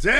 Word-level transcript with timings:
When 0.00 0.14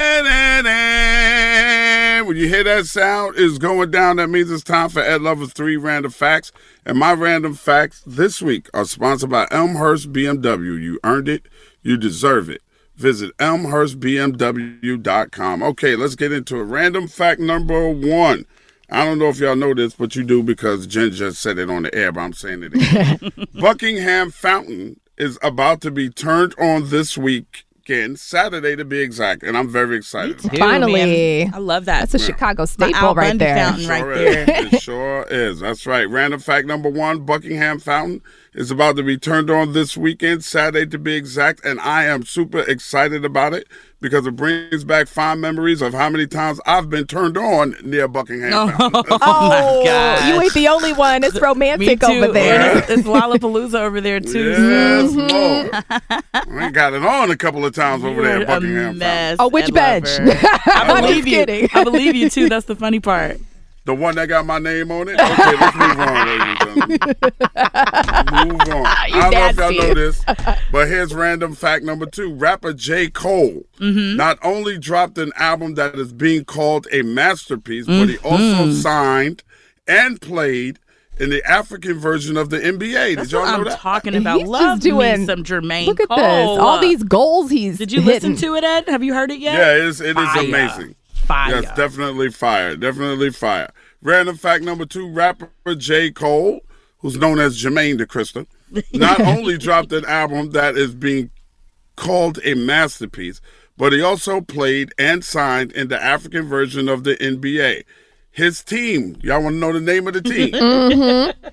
you 2.36 2.48
hear 2.48 2.64
that 2.64 2.86
sound 2.86 3.36
is 3.36 3.58
going 3.58 3.92
down, 3.92 4.16
that 4.16 4.28
means 4.28 4.50
it's 4.50 4.64
time 4.64 4.89
for 4.89 4.98
Ed 4.98 5.22
Lover's 5.22 5.53
three 5.53 5.77
random 5.77 6.11
facts. 6.11 6.50
And 6.84 6.98
my 6.98 7.12
random 7.12 7.55
facts 7.55 8.03
this 8.05 8.42
week 8.42 8.69
are 8.75 8.84
sponsored 8.84 9.30
by 9.30 9.47
Elmhurst 9.53 10.12
BMW. 10.12 10.83
You 10.83 10.98
earned 11.05 11.28
it, 11.28 11.47
you 11.83 11.97
deserve 11.97 12.50
it. 12.50 12.61
Visit 12.97 13.36
elmhurstbmw.com. 13.36 15.62
Okay, 15.62 15.94
let's 15.94 16.16
get 16.16 16.33
into 16.33 16.56
it. 16.56 16.64
Random 16.64 17.06
fact 17.06 17.41
number 17.41 17.88
one. 17.88 18.47
I 18.91 19.05
don't 19.05 19.20
know 19.20 19.28
if 19.28 19.38
y'all 19.38 19.55
know 19.55 19.75
this, 19.75 19.94
but 19.94 20.16
you 20.16 20.25
do 20.25 20.42
because 20.42 20.88
Jen 20.88 21.12
just 21.12 21.41
said 21.41 21.56
it 21.56 21.70
on 21.70 21.84
the 21.84 21.94
air, 21.94 22.10
but 22.10 22.22
I'm 22.22 22.33
saying 22.33 22.64
it 22.64 22.75
again. 22.75 23.31
Buckingham 23.60 24.33
Fountain 24.33 24.98
is 25.16 25.38
about 25.41 25.83
to 25.83 25.92
be 25.92 26.10
turned 26.10 26.56
on 26.58 26.91
this 26.91 27.16
week 27.16 27.64
weekend, 27.89 28.19
Saturday 28.19 28.77
to 28.77 28.84
be 28.84 29.00
exact, 29.00 29.42
and 29.42 29.56
I'm 29.56 29.69
very 29.69 29.97
excited. 29.97 30.39
Too, 30.39 30.56
Finally, 30.56 30.92
man. 31.44 31.55
I 31.55 31.58
love 31.58 31.86
that. 31.86 32.00
That's 32.00 32.14
a 32.14 32.19
Chicago 32.19 32.64
staple 32.64 33.14
right 33.14 33.28
Bundy 33.28 33.39
there. 33.44 33.56
Fountain 33.56 33.84
Sure 33.84 34.08
right 34.08 34.19
is. 34.19 34.47
there. 34.47 34.67
it 34.67 34.83
sure 34.83 35.27
is. 35.31 35.61
That's 35.61 35.86
right. 35.86 36.09
Random 36.09 36.41
fact 36.41 36.66
number 36.66 36.89
one: 36.89 37.25
Buckingham 37.25 37.78
Fountain 37.78 38.22
is 38.55 38.70
about 38.70 38.97
to 38.97 39.03
be 39.03 39.16
turned 39.16 39.50
on 39.50 39.72
this 39.72 39.97
weekend, 39.97 40.44
Saturday 40.44 40.86
to 40.86 40.98
be 40.98 41.14
exact, 41.14 41.64
and 41.64 41.81
I 41.81 42.05
am 42.05 42.25
super 42.25 42.61
excited 42.61 43.25
about 43.25 43.55
it 43.55 43.66
because 44.00 44.27
it 44.27 44.36
brings 44.36 44.84
back 44.84 45.08
fond 45.08 45.41
memories 45.41 45.82
of 45.82 45.92
how 45.92 46.08
many 46.08 46.27
times 46.27 46.60
I've 46.66 46.88
been 46.88 47.06
turned 47.06 47.36
on 47.36 47.74
near 47.82 48.06
Buckingham 48.08 48.52
Fountain. 48.68 49.02
Oh, 49.20 49.48
my 49.48 49.84
gosh. 49.84 50.28
you 50.28 50.41
ain't 50.41 50.54
the 50.54 50.68
only 50.68 50.92
one. 50.92 51.24
It's 51.24 51.41
romantic 51.41 52.00
too. 52.00 52.06
over 52.06 52.28
there. 52.32 52.60
And 52.70 52.78
It's, 52.78 52.91
it's 52.91 53.02
Lollapalooza 53.08 53.74
over 53.80 54.00
there 54.00 54.20
too. 54.20 54.50
Yes, 54.50 55.10
Mm-hmm. 55.12 55.28
Lord. 56.48 56.62
I 56.62 56.70
got 56.70 56.92
it 56.94 57.04
on 57.04 57.30
a 57.30 57.36
couple 57.36 57.64
of 57.64 57.74
times 57.74 58.04
over 58.04 58.22
there 58.22 58.34
You're 58.34 58.42
at 58.42 58.46
Buckingham 58.48 58.91
a 58.91 58.94
mess. 58.94 59.36
Oh, 59.41 59.48
which 59.48 59.69
Ed 59.69 59.74
bench? 59.74 60.06
Lover. 60.20 60.30
I 60.42 60.60
I'm 60.86 61.02
believe 61.02 61.16
just 61.24 61.28
you. 61.28 61.34
kidding. 61.46 61.69
I 61.74 61.84
believe 61.84 62.14
you 62.14 62.30
too. 62.30 62.48
That's 62.48 62.66
the 62.66 62.76
funny 62.76 63.00
part. 63.00 63.38
The 63.89 63.94
one 63.94 64.17
that 64.17 64.27
got 64.28 64.44
my 64.44 64.58
name 64.58 64.91
on 64.92 65.08
it? 65.08 65.19
Okay, 65.19 65.56
let's 65.56 65.75
move 65.75 65.98
on, 65.98 66.27
ladies 66.27 66.47
and 66.47 66.58
gentlemen. 66.61 66.98
Move 68.50 68.60
on. 68.69 68.87
I 68.87 69.31
don't 69.31 69.32
know 69.32 69.49
if 69.49 69.56
y'all 69.56 69.72
know 69.72 69.94
this, 69.94 70.22
but 70.71 70.88
here's 70.88 71.15
random 71.15 71.54
fact 71.54 71.84
number 71.84 72.04
two. 72.04 72.34
Rapper 72.34 72.75
J. 72.75 73.09
Cole 73.09 73.62
Mm-hmm. 73.81 74.16
not 74.16 74.38
only 74.43 74.76
dropped 74.76 75.16
an 75.16 75.32
album 75.37 75.75
that 75.76 75.94
is 75.94 76.12
being 76.12 76.44
called 76.44 76.87
a 76.93 77.00
masterpiece, 77.00 77.87
but 77.87 78.10
he 78.10 78.19
also 78.19 78.38
Mm-hmm. 78.66 78.72
signed 78.72 79.43
and 79.87 80.20
played 80.20 80.78
in 81.19 81.31
the 81.31 81.43
African 81.49 81.99
version 81.99 82.37
of 82.37 82.50
the 82.50 82.59
NBA. 82.59 83.16
That's 83.16 83.28
Did 83.28 83.32
y'all 83.32 83.41
what 83.43 83.49
know 83.53 83.55
I'm 83.59 83.65
that? 83.65 83.78
talking 83.78 84.15
about. 84.16 84.41
He's 84.41 84.49
Love 84.49 84.81
doing. 84.81 85.20
me 85.20 85.26
some 85.26 85.44
Jermaine 85.44 85.87
Look 85.87 86.00
at 86.00 86.09
Cole. 86.09 86.19
this. 86.56 86.62
All 86.62 86.78
these 86.78 87.03
goals 87.05 87.50
he's. 87.50 87.78
Did 87.78 87.91
you 87.93 88.03
hitting. 88.03 88.32
listen 88.32 88.49
to 88.50 88.55
it, 88.56 88.65
Ed? 88.65 88.84
Have 88.88 89.03
you 89.03 89.15
heard 89.15 89.31
it 89.31 89.41
yet? 89.41 89.55
Yeah, 89.55 89.76
it 89.76 89.84
is, 89.88 90.00
it 90.03 90.19
is 90.19 90.37
amazing. 90.37 90.94
Fire. 91.28 91.61
Yes, 91.61 91.77
definitely 91.77 92.31
fire. 92.31 92.75
Definitely 92.75 93.31
fire. 93.31 93.71
Random 94.00 94.34
fact 94.34 94.65
number 94.65 94.87
two 94.87 95.06
rapper 95.11 95.50
J. 95.77 96.11
Cole, 96.11 96.61
who's 97.00 97.19
known 97.19 97.39
as 97.39 97.62
Jermaine 97.62 98.00
DeChrista, 98.00 98.47
not 98.94 99.21
only 99.21 99.59
dropped 99.59 99.93
an 99.93 100.06
album 100.06 100.53
that 100.53 100.77
is 100.77 100.94
being 100.94 101.31
called 101.97 102.38
a 102.44 102.55
masterpiece, 102.55 103.43
but 103.77 103.93
he 103.93 104.00
also 104.00 104.41
played 104.41 104.91
and 104.99 105.22
signed 105.22 105.71
in 105.72 105.88
the 105.88 106.03
African 106.03 106.49
version 106.49 106.88
of 106.88 107.05
the 107.05 107.15
NBA. 107.17 107.84
His 108.31 108.65
team, 108.65 109.19
y'all 109.22 109.43
want 109.43 109.56
to 109.56 109.59
know 109.59 109.72
the 109.75 109.81
name 109.81 110.09
of 110.09 110.15
the 110.15 110.22
team? 110.22 110.53
Mm-hmm. 110.59 111.49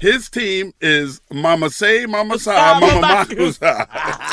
His 0.00 0.30
team 0.30 0.72
is 0.80 1.20
Mama 1.30 1.68
Say, 1.68 2.06
Mama 2.06 2.38
Sa, 2.38 2.80
Mama 2.80 3.06
Makusa. 3.06 3.86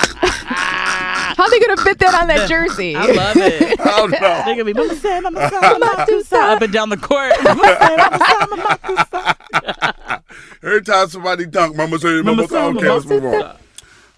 How 1.47 1.59
they 1.59 1.59
gonna 1.65 1.81
fit 1.81 1.99
that 1.99 2.13
on 2.13 2.27
that 2.27 2.49
jersey? 2.49 2.95
I 2.95 3.05
love 3.05 3.37
it. 3.37 3.79
Oh, 3.89 4.03
I 4.05 4.07
don't. 4.07 4.11
They're 4.11 4.43
gonna 4.45 4.65
be 4.65 4.73
Mama 4.73 4.95
Sam, 4.95 5.23
Mama 5.23 5.49
Sam, 5.49 5.61
Mama 5.61 5.85
Tusa 6.09 6.33
up 6.55 6.61
and 6.61 6.73
down 6.73 6.89
the 6.89 6.97
court. 6.97 7.31
Mama 7.43 7.63
Sam, 7.63 7.97
Mama 7.97 8.19
Sam, 8.19 8.49
Mama 8.49 8.79
Tusa. 8.83 10.23
Every 10.63 10.81
time 10.81 11.07
somebody 11.07 11.45
dunk, 11.45 11.75
Mama 11.75 11.97
say, 11.99 12.21
Mama, 12.21 12.23
Mama 12.35 12.43
say, 12.43 12.55
say, 12.55 12.63
okay, 12.63 12.73
Mama 12.73 12.93
let's 12.93 13.05
move 13.05 13.23
on. 13.25 13.55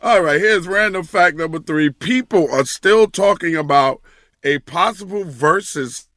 All 0.02 0.22
right, 0.24 0.40
here's 0.40 0.68
random 0.68 1.04
fact 1.04 1.38
number 1.38 1.60
three. 1.60 1.90
People 1.92 2.50
are 2.52 2.66
still 2.66 3.08
talking 3.08 3.56
about 3.56 4.02
a 4.44 4.60
possible 4.60 5.24
versus 5.26 6.08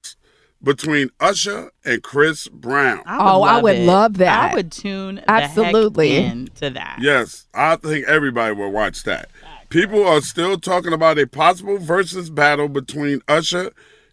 between 0.62 1.10
Usher 1.20 1.72
and 1.84 2.02
Chris 2.02 2.46
Brown. 2.48 3.02
I 3.04 3.16
Oh, 3.18 3.42
I 3.42 3.60
would 3.60 3.76
it. 3.76 3.84
love 3.86 4.18
that. 4.18 4.52
I 4.52 4.54
would 4.54 4.70
tune 4.72 5.16
the 5.16 5.30
Absolutely. 5.30 6.22
heck 6.22 6.32
into 6.32 6.70
that. 6.70 6.98
Yes, 7.00 7.46
I 7.52 7.76
think 7.76 8.06
everybody 8.06 8.54
will 8.54 8.70
watch 8.70 9.02
that. 9.02 9.28
People 9.72 10.06
are 10.06 10.21
still 10.21 10.59
talking 10.59 10.93
about 10.93 11.19
a 11.19 11.27
possible 11.27 11.78
versus 11.78 12.28
battle 12.28 12.69
between 12.69 13.22
Usher 13.27 13.72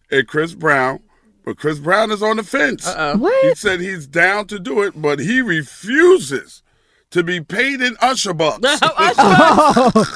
and 0.09 0.25
Chris 0.25 0.55
Brown, 0.55 1.01
but 1.43 1.57
Chris 1.57 1.79
Brown 1.79 2.11
is 2.11 2.23
on 2.23 2.37
the 2.37 2.43
fence. 2.43 2.87
He 2.87 2.93
What? 3.17 3.57
said 3.57 3.81
he's 3.81 4.07
down 4.07 4.47
to 4.47 4.57
do 4.57 4.81
it, 4.83 4.93
but 5.01 5.19
he 5.19 5.41
refuses 5.41 6.63
to 7.11 7.23
be 7.23 7.41
paid 7.41 7.81
in 7.81 7.97
Usher 8.01 8.33
bucks. 8.33 8.59
No, 8.61 8.69
Usher, 8.71 8.85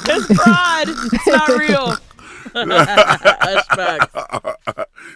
it's 0.08 0.42
fraud. 0.42 0.88
It's 1.12 1.26
not 1.26 1.48
real. 1.58 1.94
Ushbucks. 2.54 4.08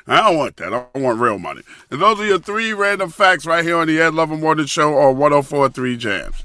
I 0.07 0.17
don't 0.23 0.37
want 0.37 0.57
that. 0.59 0.89
I 0.95 0.99
want 0.99 1.21
real 1.21 1.39
money. 1.39 1.63
And 1.91 2.03
those 2.03 2.21
are 2.21 2.27
your 2.27 2.39
three 2.39 2.75
random 2.75 3.09
facts 3.11 3.47
right 3.47 3.65
here 3.65 3.79
on 3.79 3.87
the 3.87 3.99
Ed 4.01 4.13
Lover 4.13 4.37
Morning 4.37 4.67
Show 4.67 4.99
on 4.99 5.17
1043 5.17 5.97
Jams. 5.97 6.45